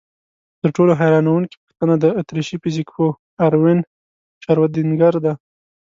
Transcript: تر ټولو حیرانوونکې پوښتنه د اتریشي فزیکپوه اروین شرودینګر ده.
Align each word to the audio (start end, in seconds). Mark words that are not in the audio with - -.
تر 0.61 0.69
ټولو 0.75 0.91
حیرانوونکې 0.99 1.57
پوښتنه 1.63 1.93
د 2.03 2.05
اتریشي 2.19 2.57
فزیکپوه 2.63 3.09
اروین 3.45 3.79
شرودینګر 4.43 5.13
ده. 5.25 5.33